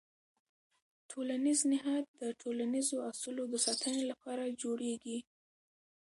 [1.11, 5.17] ټولنیز نهاد د ټولنیزو اصولو د ساتنې لپاره جوړېږي.